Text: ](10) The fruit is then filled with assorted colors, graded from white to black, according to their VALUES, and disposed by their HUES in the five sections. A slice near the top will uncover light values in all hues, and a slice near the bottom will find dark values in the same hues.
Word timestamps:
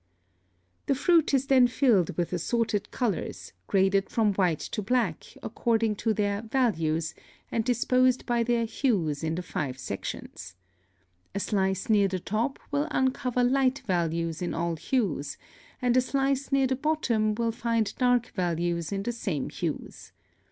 ](10) 0.87 0.95
The 0.95 0.99
fruit 0.99 1.31
is 1.31 1.45
then 1.45 1.67
filled 1.67 2.17
with 2.17 2.33
assorted 2.33 2.89
colors, 2.89 3.53
graded 3.67 4.09
from 4.09 4.33
white 4.33 4.57
to 4.61 4.81
black, 4.81 5.25
according 5.43 5.95
to 5.97 6.11
their 6.11 6.41
VALUES, 6.41 7.13
and 7.51 7.63
disposed 7.63 8.25
by 8.25 8.41
their 8.41 8.65
HUES 8.65 9.23
in 9.23 9.35
the 9.35 9.43
five 9.43 9.77
sections. 9.77 10.55
A 11.35 11.39
slice 11.39 11.87
near 11.87 12.07
the 12.07 12.19
top 12.19 12.57
will 12.71 12.87
uncover 12.89 13.43
light 13.43 13.83
values 13.85 14.41
in 14.41 14.55
all 14.55 14.75
hues, 14.75 15.37
and 15.83 15.95
a 15.95 16.01
slice 16.01 16.51
near 16.51 16.65
the 16.65 16.75
bottom 16.75 17.35
will 17.35 17.51
find 17.51 17.95
dark 17.99 18.29
values 18.33 18.91
in 18.91 19.03
the 19.03 19.11
same 19.11 19.51
hues. 19.51 20.13